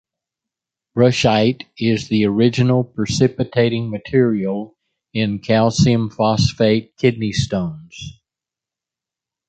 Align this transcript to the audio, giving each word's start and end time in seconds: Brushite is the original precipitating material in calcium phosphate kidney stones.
Brushite 0.95 1.65
is 1.77 2.07
the 2.07 2.25
original 2.25 2.83
precipitating 2.83 3.91
material 3.91 4.75
in 5.13 5.37
calcium 5.37 6.09
phosphate 6.09 6.97
kidney 6.97 7.33
stones. 7.33 8.19